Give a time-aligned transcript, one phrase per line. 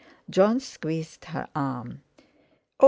[0.31, 2.01] Jon squeezed her arm.
[2.19, 2.23] "Oh!